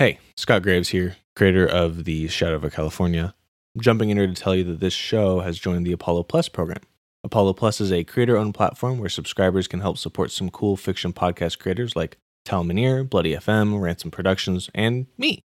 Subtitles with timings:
[0.00, 3.34] Hey, Scott Graves here, creator of the Shadow of California.
[3.74, 6.48] I'm jumping in here to tell you that this show has joined the Apollo Plus
[6.48, 6.80] program.
[7.22, 11.12] Apollo Plus is a creator owned platform where subscribers can help support some cool fiction
[11.12, 12.16] podcast creators like
[12.46, 15.42] Tal Minear, Bloody FM, Ransom Productions, and me.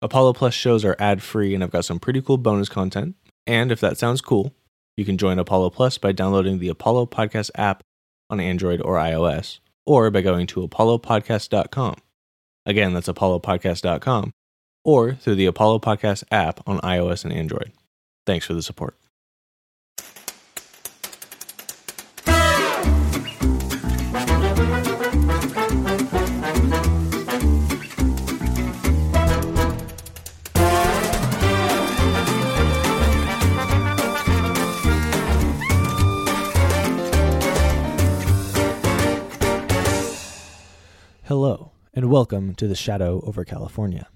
[0.00, 3.16] Apollo Plus shows are ad free, and I've got some pretty cool bonus content.
[3.48, 4.54] And if that sounds cool,
[4.96, 7.82] you can join Apollo Plus by downloading the Apollo Podcast app
[8.30, 11.96] on Android or iOS, or by going to apollopodcast.com.
[12.64, 14.32] Again, that's apollopodcast.com,
[14.84, 17.72] or through the Apollo Podcast app on iOS and Android.
[18.26, 18.96] Thanks for the support.
[42.22, 44.06] Welcome to the Shadow over California.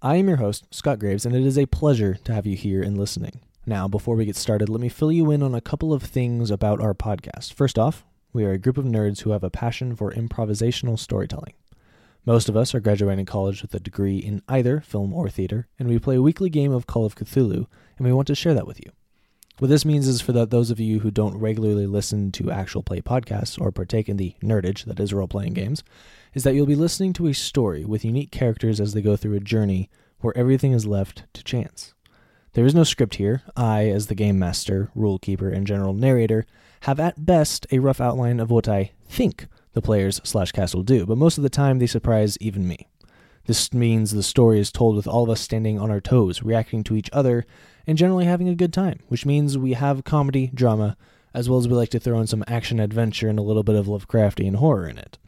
[0.00, 2.82] I am your host, Scott Graves, and it is a pleasure to have you here
[2.82, 3.42] and listening.
[3.66, 6.50] Now, before we get started, let me fill you in on a couple of things
[6.50, 7.52] about our podcast.
[7.52, 11.52] First off, we are a group of nerds who have a passion for improvisational storytelling.
[12.24, 15.86] Most of us are graduating college with a degree in either film or theater, and
[15.86, 17.66] we play a weekly game of Call of Cthulhu,
[17.98, 18.90] and we want to share that with you.
[19.60, 22.82] What this means is for the, those of you who don't regularly listen to actual
[22.82, 25.84] play podcasts or partake in the nerdage that is role playing games,
[26.32, 29.36] is that you'll be listening to a story with unique characters as they go through
[29.36, 31.92] a journey where everything is left to chance.
[32.54, 33.42] There is no script here.
[33.54, 36.46] I, as the game master, rule keeper, and general narrator,
[36.84, 40.84] have at best a rough outline of what I think the players slash cast will
[40.84, 42.88] do, but most of the time they surprise even me.
[43.50, 46.84] This means the story is told with all of us standing on our toes, reacting
[46.84, 47.44] to each other,
[47.84, 50.96] and generally having a good time, which means we have comedy, drama,
[51.34, 53.74] as well as we like to throw in some action adventure and a little bit
[53.74, 55.18] of Lovecraftian horror in it.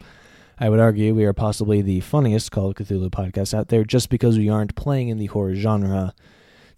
[0.56, 4.09] I would argue we are possibly the funniest Call of Cthulhu podcast out there just
[4.09, 6.15] because we aren't playing in the horror genre.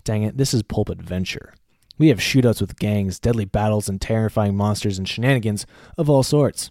[0.03, 1.53] Dang it, this is pulp adventure.
[1.99, 5.67] We have shootouts with gangs, deadly battles, and terrifying monsters and shenanigans
[5.99, 6.71] of all sorts.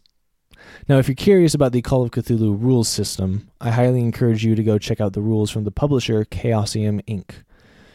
[0.88, 4.56] Now, if you're curious about the Call of Cthulhu rules system, I highly encourage you
[4.56, 7.44] to go check out the rules from the publisher Chaosium Inc.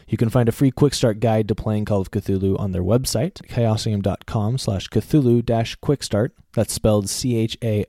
[0.07, 2.81] You can find a free quick start guide to playing Call of Cthulhu on their
[2.81, 6.31] website, chaosium.com slash Cthulhu dash quickstart.
[6.53, 7.83] That's spelled C-H-A-O-S-I-U-M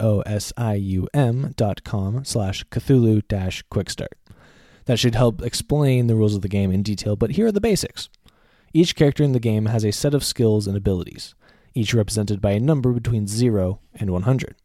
[1.56, 4.12] dot com slash Cthulhu dash quickstart.
[4.84, 7.60] That should help explain the rules of the game in detail, but here are the
[7.60, 8.10] basics.
[8.74, 11.34] Each character in the game has a set of skills and abilities,
[11.74, 14.56] each represented by a number between 0 and 100.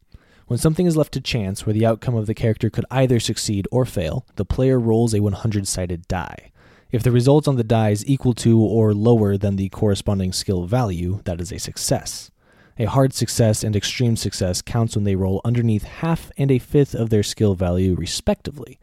[0.46, 3.66] When something is left to chance, where the outcome of the character could either succeed
[3.72, 6.52] or fail, the player rolls a 100 sided die.
[6.92, 10.64] If the result on the die is equal to or lower than the corresponding skill
[10.66, 12.30] value, that is a success.
[12.78, 16.94] A hard success and extreme success counts when they roll underneath half and a fifth
[16.94, 18.78] of their skill value respectively,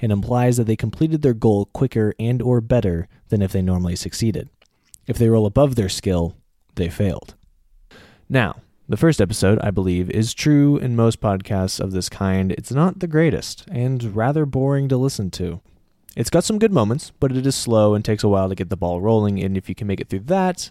[0.00, 3.94] and implies that they completed their goal quicker and or better than if they normally
[3.94, 4.48] succeeded.
[5.06, 6.34] If they roll above their skill,
[6.74, 7.34] they failed.
[8.28, 8.56] Now,
[8.86, 12.52] the first episode, I believe, is true in most podcasts of this kind.
[12.52, 15.62] It's not the greatest and rather boring to listen to.
[16.16, 18.68] It's got some good moments, but it is slow and takes a while to get
[18.68, 20.70] the ball rolling, and if you can make it through that,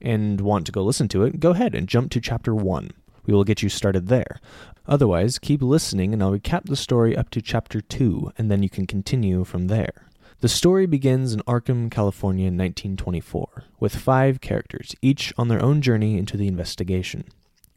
[0.00, 2.90] and want to go listen to it, go ahead and jump to chapter 1.
[3.24, 4.40] We will get you started there.
[4.86, 8.68] Otherwise, keep listening and I'll recap the story up to chapter 2, and then you
[8.68, 10.08] can continue from there.
[10.40, 15.80] The story begins in Arkham, California in 1924, with five characters, each on their own
[15.80, 17.24] journey into the investigation.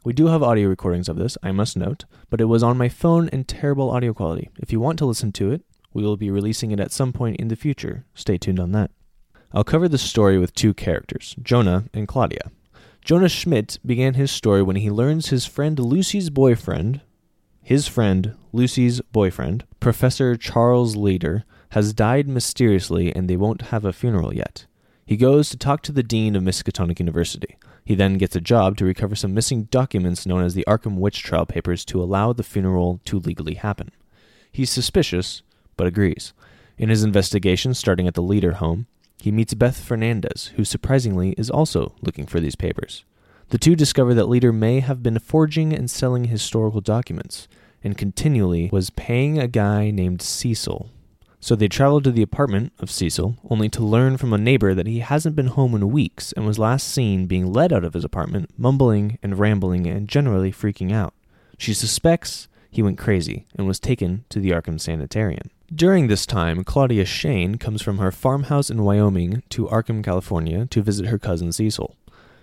[0.07, 2.87] We do have audio recordings of this, I must note, but it was on my
[2.87, 4.49] phone in terrible audio quality.
[4.57, 7.41] If you want to listen to it, we will be releasing it at some point
[7.41, 8.05] in the future.
[8.13, 8.89] Stay tuned on that.
[9.51, 12.51] I'll cover the story with two characters, Jonah and Claudia.
[13.03, 17.01] Jonah Schmidt began his story when he learns his friend Lucy's boyfriend,
[17.61, 23.91] his friend Lucy's boyfriend, Professor Charles Leader, has died mysteriously and they won't have a
[23.91, 24.67] funeral yet.
[25.05, 27.57] He goes to talk to the dean of Miskatonic University.
[27.87, 31.23] He then gets a job to recover some missing documents known as the Arkham Witch
[31.23, 33.91] Trial Papers to allow the funeral to legally happen.
[34.51, 35.41] He's suspicious,
[35.77, 36.33] but agrees.
[36.77, 38.87] In his investigation, starting at the Leader home,
[39.19, 43.05] he meets Beth Fernandez, who surprisingly is also looking for these papers.
[43.51, 47.47] The two discover that Leader may have been forging and selling historical documents,
[47.85, 50.91] and continually was paying a guy named Cecil.
[51.47, 54.85] So they travel to the apartment of Cecil, only to learn from a neighbor that
[54.85, 58.03] he hasn't been home in weeks and was last seen being led out of his
[58.03, 61.13] apartment, mumbling and rambling and generally freaking out.
[61.57, 65.49] She suspects he went crazy and was taken to the Arkham Sanitarium.
[65.73, 70.81] During this time, Claudia Shane comes from her farmhouse in Wyoming to Arkham, California to
[70.81, 71.95] visit her cousin Cecil.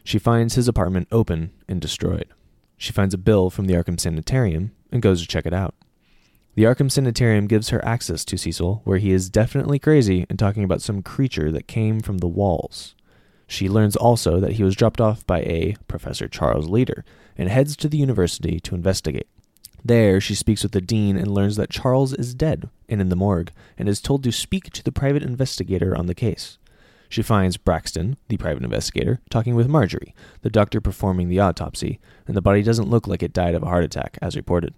[0.02, 2.28] She finds his apartment open and destroyed.
[2.78, 5.74] She finds a bill from the Arkham Sanitarium and goes to check it out.
[6.54, 10.62] The Arkham Sanitarium gives her access to Cecil, where he is definitely crazy and talking
[10.62, 12.94] about some creature that came from the walls.
[13.48, 17.04] She learns also that he was dropped off by a Professor Charles Leader
[17.36, 19.26] and heads to the university to investigate.
[19.84, 23.16] There, she speaks with the dean and learns that Charles is dead and in the
[23.16, 26.58] morgue, and is told to speak to the private investigator on the case.
[27.08, 32.36] She finds Braxton, the private investigator, talking with Marjorie, the doctor performing the autopsy, and
[32.36, 34.74] the body doesn't look like it died of a heart attack, as reported.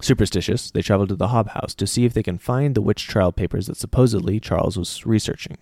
[0.00, 3.06] Superstitious, they travel to the Hob House to see if they can find the witch
[3.08, 5.58] trial papers that supposedly Charles was researching.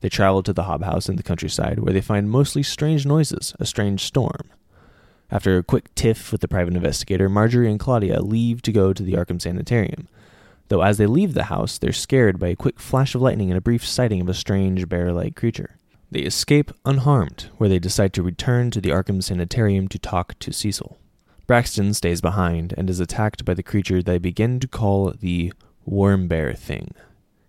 [0.00, 3.54] They travel to the Hob House in the countryside, where they find mostly strange noises,
[3.60, 4.50] a strange storm.
[5.30, 9.02] After a quick tiff with the private investigator, Marjorie and Claudia leave to go to
[9.02, 10.08] the Arkham Sanitarium.
[10.68, 13.56] Though as they leave the house, they're scared by a quick flash of lightning and
[13.56, 15.76] a brief sighting of a strange bear like creature.
[16.10, 20.52] They escape unharmed, where they decide to return to the Arkham Sanitarium to talk to
[20.52, 20.98] Cecil.
[21.52, 25.52] Braxton stays behind and is attacked by the creature they begin to call the
[25.84, 26.94] Worm Bear Thing.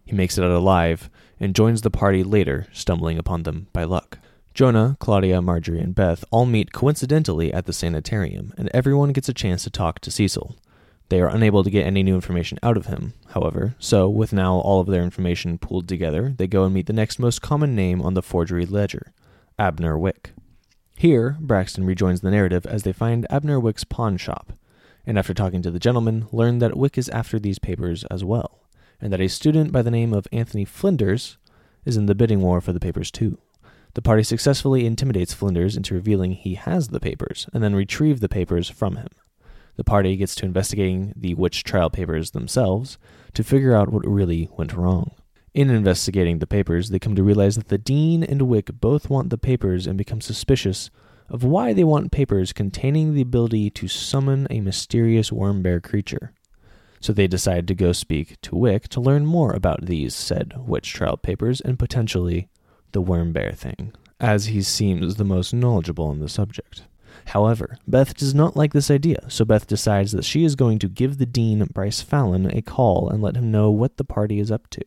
[0.04, 1.10] He makes it out alive
[1.40, 4.20] and joins the party later, stumbling upon them by luck.
[4.54, 9.34] Jonah, Claudia, Marjorie, and Beth all meet coincidentally at the sanitarium, and everyone gets a
[9.34, 10.58] chance to talk to Cecil.
[11.08, 14.56] They are unable to get any new information out of him, however, so with now
[14.56, 18.02] all of their information pooled together, they go and meet the next most common name
[18.02, 19.14] on the forgery ledger
[19.58, 20.34] Abner Wick.
[21.04, 24.54] Here, Braxton rejoins the narrative as they find Abner Wick's pawn shop,
[25.06, 28.62] and after talking to the gentleman, learn that Wick is after these papers as well,
[29.02, 31.38] and that a student by the name of Anthony Flinders
[31.84, 33.38] is in the bidding war for the papers too.
[33.96, 38.30] The party successfully intimidates Flinders into revealing he has the papers, and then retrieve the
[38.30, 39.10] papers from him.
[39.76, 42.98] The party gets to investigating the witch trial papers themselves
[43.34, 45.12] to figure out what really went wrong.
[45.54, 49.30] In investigating the papers, they come to realize that the Dean and Wick both want
[49.30, 50.90] the papers and become suspicious
[51.30, 56.34] of why they want papers containing the ability to summon a mysterious worm bear creature.
[57.02, 60.92] So they decide to go speak to Wick to learn more about these said witch
[60.92, 62.50] trial papers and potentially
[62.92, 66.84] the worm bear thing, as he seems the most knowledgeable on the subject.
[67.28, 70.90] However, Beth does not like this idea, so Beth decides that she is going to
[70.90, 74.50] give the Dean, Bryce Fallon, a call and let him know what the party is
[74.50, 74.82] up to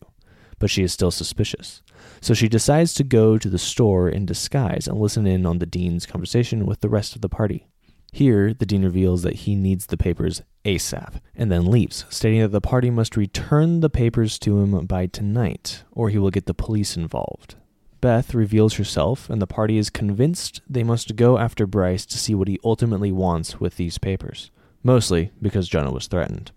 [0.58, 1.82] but she is still suspicious.
[2.20, 5.66] So she decides to go to the store in disguise and listen in on the
[5.66, 7.66] dean's conversation with the rest of the party.
[8.12, 12.48] Here, the dean reveals that he needs the papers ASAP and then leaves, stating that
[12.48, 16.54] the party must return the papers to him by tonight or he will get the
[16.54, 17.56] police involved.
[18.00, 22.34] Beth reveals herself, and the party is convinced they must go after Bryce to see
[22.34, 24.50] what he ultimately wants with these papers,
[24.82, 26.52] mostly because Jonah was threatened.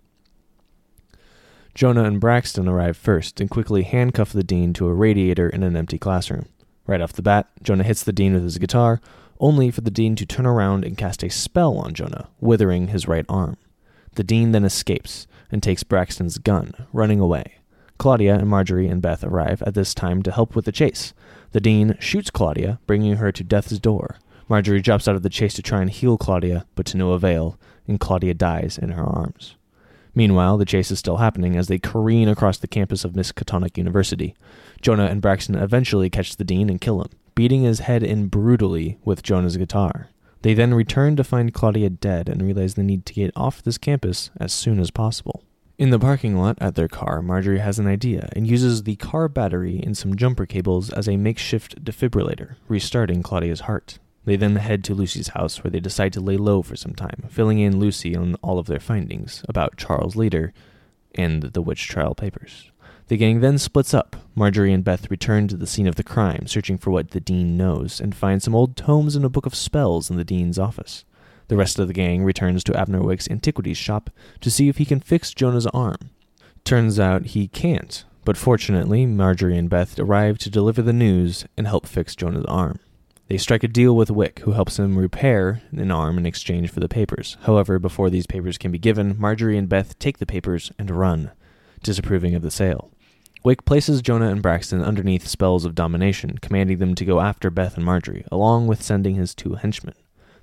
[1.74, 5.76] Jonah and Braxton arrive first and quickly handcuff the dean to a radiator in an
[5.76, 6.46] empty classroom.
[6.86, 9.00] Right off the bat, Jonah hits the dean with his guitar,
[9.38, 13.08] only for the dean to turn around and cast a spell on Jonah, withering his
[13.08, 13.56] right arm.
[14.14, 17.54] The dean then escapes and takes Braxton's gun, running away.
[17.98, 21.14] Claudia and Marjorie and Beth arrive at this time to help with the chase.
[21.52, 24.16] The dean shoots Claudia, bringing her to death's door.
[24.48, 27.58] Marjorie jumps out of the chase to try and heal Claudia, but to no avail,
[27.86, 29.54] and Claudia dies in her arms.
[30.14, 34.34] Meanwhile, the chase is still happening as they careen across the campus of Miskatonic University.
[34.80, 38.98] Jonah and Braxton eventually catch the dean and kill him, beating his head in brutally
[39.04, 40.08] with Jonah's guitar.
[40.42, 43.78] They then return to find Claudia dead and realize they need to get off this
[43.78, 45.44] campus as soon as possible.
[45.78, 49.28] In the parking lot at their car, Marjorie has an idea and uses the car
[49.28, 53.98] battery and some jumper cables as a makeshift defibrillator, restarting Claudia's heart.
[54.24, 57.24] They then head to Lucy's house where they decide to lay low for some time,
[57.28, 60.52] filling in Lucy on all of their findings about Charles Leader
[61.14, 62.70] and the witch trial papers.
[63.08, 64.14] The gang then splits up.
[64.36, 67.56] Marjorie and Beth return to the scene of the crime, searching for what the dean
[67.56, 71.04] knows, and find some old tomes and a book of spells in the dean's office.
[71.48, 74.10] The rest of the gang returns to Abner Wick's antiquities shop
[74.40, 76.10] to see if he can fix Jonah's arm.
[76.62, 81.66] Turns out he can't, but fortunately, Marjorie and Beth arrive to deliver the news and
[81.66, 82.78] help fix Jonah's arm.
[83.30, 86.80] They strike a deal with Wick, who helps him repair an arm in exchange for
[86.80, 87.36] the papers.
[87.42, 91.30] However, before these papers can be given, Marjorie and Beth take the papers and run,
[91.80, 92.90] disapproving of the sale.
[93.44, 97.76] Wick places Jonah and Braxton underneath spells of domination, commanding them to go after Beth
[97.76, 99.94] and Marjorie, along with sending his two henchmen.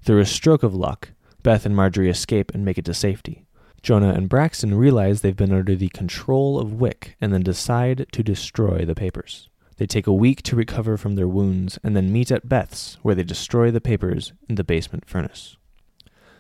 [0.02, 1.10] Through a stroke of luck,
[1.44, 3.44] Beth and Marjorie escape and make it to safety.
[3.84, 8.24] Jonah and Braxton realize they've been under the control of Wick and then decide to
[8.24, 9.50] destroy the papers.
[9.78, 13.16] They take a week to recover from their wounds and then meet at Beth's, where
[13.16, 15.56] they destroy the papers in the basement furnace.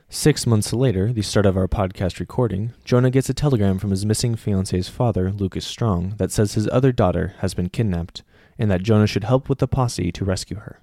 [0.09, 4.05] Six months later, the start of our podcast recording, Jonah gets a telegram from his
[4.05, 8.23] missing fiance's father, Lucas Strong, that says his other daughter has been kidnapped
[8.57, 10.81] and that Jonah should help with the posse to rescue her.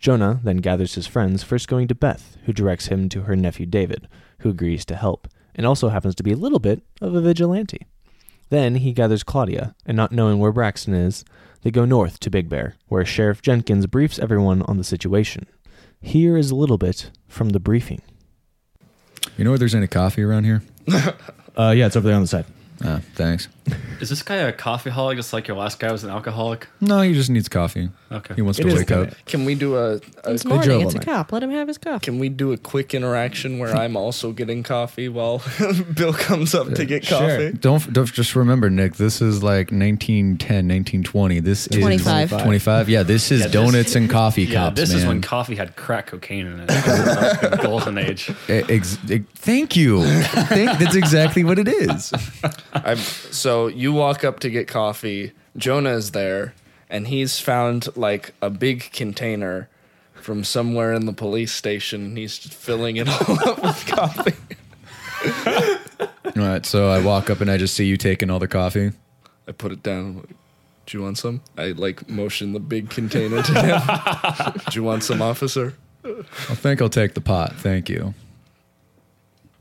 [0.00, 3.66] Jonah then gathers his friends, first going to Beth, who directs him to her nephew
[3.66, 4.08] David,
[4.40, 7.86] who agrees to help, and also happens to be a little bit of a vigilante.
[8.50, 11.24] Then he gathers Claudia, and not knowing where Braxton is,
[11.64, 15.46] they go north to Big Bear, where Sheriff Jenkins briefs everyone on the situation.
[16.00, 18.02] Here is a little bit from the briefing.
[19.38, 20.62] You know if there's any coffee around here?
[21.56, 22.46] Uh, yeah, it's over there on the side.
[22.84, 23.46] Ah, thanks.
[24.00, 26.66] Is this guy a coffee holic just like your last guy was an alcoholic?
[26.80, 27.90] No, he just needs coffee.
[28.12, 28.34] Okay.
[28.34, 29.10] He wants It to is wake up.
[29.26, 30.80] Can we do a, a It's drove morning.
[30.86, 31.04] It's a night.
[31.06, 31.32] cop.
[31.32, 32.04] Let him have his coffee.
[32.04, 35.42] can we do a quick interaction where I'm also getting coffee while
[35.94, 37.52] Bill comes up to get coffee?
[37.52, 38.94] Don't, don't just remember, Nick.
[38.94, 41.40] This is like 1910, 1920.
[41.40, 42.32] This 25.
[42.32, 42.88] is 25.
[42.88, 44.98] Yeah, this is Yeah, this- donuts and coffee Yeah, cups, this man.
[44.98, 46.68] is when coffee had crack cocaine in it.
[46.84, 48.30] This is the golden age.
[48.48, 50.02] E- ex- e- thank you.
[50.04, 52.12] Thank, that's exactly what it is.
[52.72, 55.32] I'm, so you walk up to get coffee.
[55.56, 56.54] Jonah is there,
[56.88, 59.68] and he's found like a big container
[60.14, 64.34] from somewhere in the police station, and he's just filling it all up with coffee.
[66.36, 68.92] All right, so I walk up and I just see you taking all the coffee.
[69.46, 70.26] I put it down.
[70.86, 71.40] Do you want some?
[71.56, 74.60] I like motion the big container to him.
[74.70, 75.74] Do you want some, officer?
[76.04, 77.54] I think I'll take the pot.
[77.56, 78.02] Thank you.
[78.06, 78.14] I'm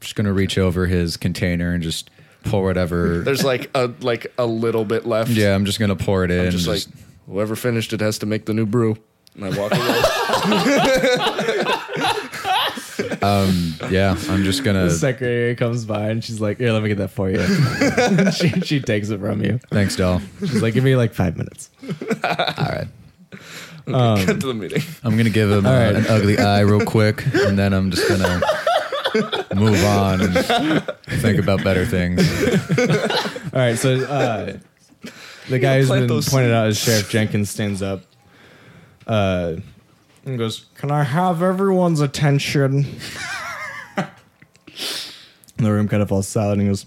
[0.01, 2.09] Just gonna reach over his container and just
[2.43, 3.19] pour whatever.
[3.25, 5.31] There's like a like a little bit left.
[5.31, 6.45] yeah, I'm just gonna pour it in.
[6.45, 6.85] I'm just and like
[7.27, 8.97] whoever finished it has to make the new brew.
[9.35, 10.01] And I walk away.
[13.23, 14.83] um, yeah, I'm just gonna.
[14.85, 18.49] The secretary comes by and she's like, "Here, let me get that for you." she,
[18.61, 19.59] she takes it from you.
[19.69, 20.21] Thanks, doll.
[20.39, 22.87] She's like, "Give me like five minutes." All right,
[23.85, 24.83] Get to the meeting.
[25.03, 25.95] I'm gonna give him uh, right.
[25.95, 28.41] an ugly eye real quick, and then I'm just gonna
[29.55, 30.33] move on and
[31.21, 32.19] think about better things.
[33.53, 34.57] All right, so uh,
[35.49, 38.01] the guy who's been those pointed out as Sheriff Jenkins stands up
[39.05, 39.55] uh,
[40.25, 42.85] and goes, "Can I have everyone's attention?"
[45.57, 46.53] the room kind of falls silent.
[46.53, 46.85] And he goes,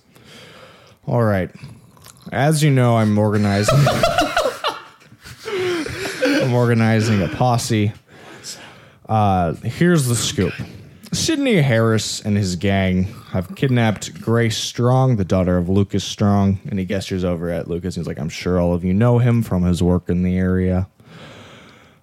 [1.06, 1.50] "All right,
[2.33, 3.78] as you know, I'm organizing.
[5.47, 7.92] I'm organizing a posse.
[9.09, 10.54] Uh, here's the scoop."
[11.16, 16.78] Sidney Harris and his gang have kidnapped Grace Strong, the daughter of Lucas Strong, and
[16.78, 17.94] he gestures over at Lucas.
[17.96, 20.87] He's like, "I'm sure all of you know him from his work in the area."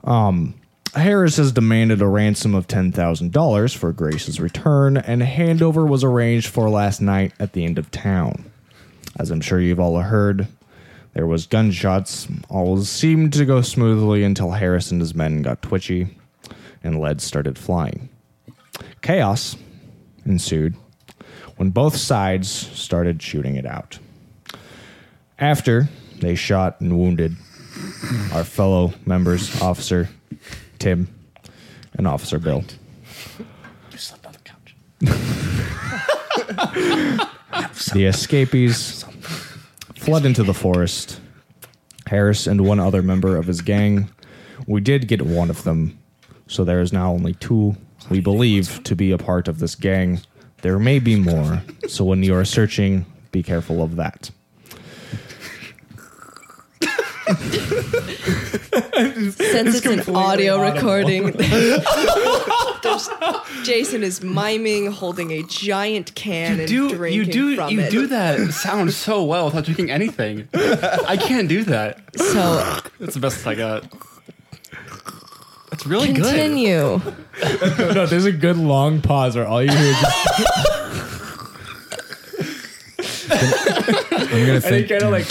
[0.03, 0.55] Um,
[0.95, 6.03] Harris has demanded a ransom of ten thousand dollars for Grace's return, and handover was
[6.03, 8.51] arranged for last night at the end of town.
[9.17, 10.47] As I'm sure you've all heard,
[11.13, 12.27] there was gunshots.
[12.49, 16.17] All seemed to go smoothly until Harris and his men got twitchy,
[16.83, 18.09] and lead started flying.
[19.03, 19.55] Chaos
[20.25, 20.75] ensued
[21.57, 23.99] when both sides started shooting it out.
[25.37, 25.89] After
[26.21, 27.35] they shot and wounded
[28.31, 30.07] our fellow members, Officer
[30.79, 31.13] Tim
[31.95, 32.63] and Officer Bill.
[33.91, 34.75] You slept on the couch.
[37.93, 39.03] The escapees
[39.95, 41.19] fled into the forest.
[42.07, 44.09] Harris and one other member of his gang.
[44.65, 45.99] We did get one of them,
[46.47, 47.75] so there is now only two
[48.09, 50.21] we believe to be a part of this gang.
[50.61, 54.29] There may be more, so when you are searching, be careful of that.
[59.33, 61.31] Since it's, an audio recording,
[62.83, 63.09] there's,
[63.63, 67.91] Jason is miming, holding a giant can and Do drinking you do from you it.
[67.91, 70.47] do that sound so well without drinking anything?
[70.53, 72.01] I can't do that.
[72.17, 73.85] So That's the best I got.
[75.83, 76.23] That's really good.
[76.23, 77.01] continue.
[77.93, 80.27] no, there's a good long pause where all you hear is just
[83.31, 84.87] I'm gonna think.
[84.89, 85.27] kind of like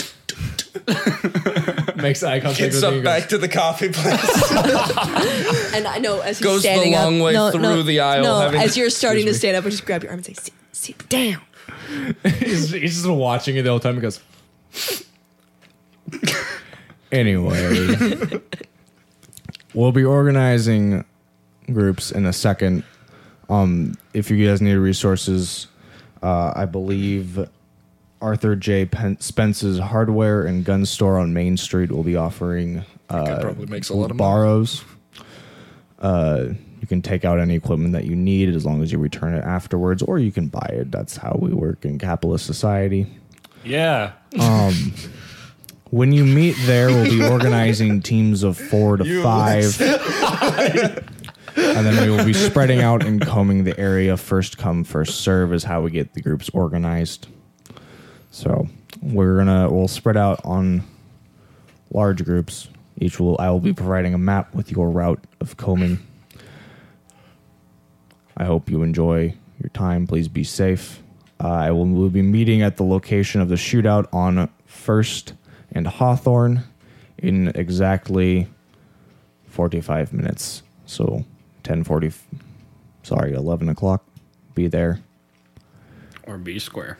[1.97, 4.51] makes eye contact Gets with you up and back to the coffee place.
[5.75, 7.99] And I know as he's Goes the standing long up, way no, through no, the
[8.01, 10.25] aisle, No, having- as you're starting to stand up, I just grab your arm and
[10.25, 11.41] say, "Sit, sit down."
[12.39, 13.95] he's, he's just watching it the whole time.
[13.95, 14.19] He goes.
[17.11, 18.39] anyway,
[19.73, 21.05] we'll be organizing
[21.71, 22.83] groups in a second.
[23.49, 25.67] Um, if you guys need resources,
[26.21, 27.47] uh, I believe
[28.21, 28.85] Arthur J.
[28.85, 33.89] Pen- Spence's Hardware and Gun Store on Main Street will be offering uh, probably makes
[33.89, 34.83] a lot of borrows.
[35.99, 36.49] Uh,
[36.81, 39.43] you can take out any equipment that you need as long as you return it
[39.43, 40.91] afterwards, or you can buy it.
[40.91, 43.07] That's how we work in capitalist society.
[43.63, 44.13] Yeah.
[45.93, 49.79] When you meet there, we'll be organizing teams of four to five.
[51.55, 54.17] and then we will be spreading out and combing the area.
[54.17, 57.27] First come, first serve is how we get the groups organized.
[58.31, 58.67] So
[59.03, 60.81] we're gonna we'll spread out on
[61.91, 62.69] large groups.
[62.99, 65.99] Each will I will be providing a map with your route of combing.
[68.35, 70.07] I hope you enjoy your time.
[70.07, 71.03] Please be safe.
[71.39, 75.33] Uh, I will we'll be meeting at the location of the shootout on First
[75.73, 76.63] and Hawthorne
[77.17, 78.47] in exactly
[79.47, 80.63] 45 minutes.
[80.85, 81.25] So
[81.63, 82.13] 10:40.
[83.03, 84.05] Sorry, 11 o'clock.
[84.55, 84.99] Be there.
[86.25, 86.97] Or B square.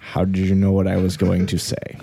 [0.00, 1.96] How did you know what I was going to say?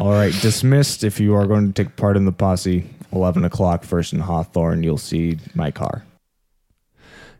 [0.00, 1.04] All right, dismissed.
[1.04, 4.82] If you are going to take part in the posse, 11 o'clock, first in Hawthorne,
[4.82, 6.04] you'll see my car.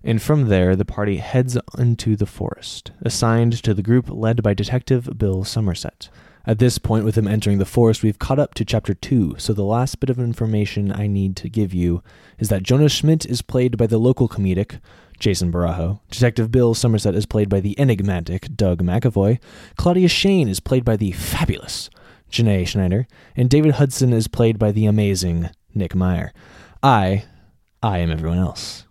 [0.09, 4.55] And from there, the party heads into the forest, assigned to the group led by
[4.55, 6.09] Detective Bill Somerset.
[6.47, 9.53] At this point, with him entering the forest, we've caught up to chapter 2, so
[9.53, 12.03] the last bit of information I need to give you
[12.38, 14.81] is that Jonas Schmidt is played by the local comedic
[15.19, 19.38] Jason Barajo, Detective Bill Somerset is played by the enigmatic Doug McAvoy,
[19.77, 21.91] Claudia Shane is played by the fabulous
[22.33, 26.33] Janae Schneider, and David Hudson is played by the amazing Nick Meyer.
[26.83, 27.25] I,
[27.83, 28.87] I am everyone else.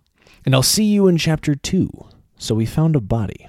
[0.48, 1.90] And I'll see you in chapter 2.
[2.38, 3.48] So we found a body.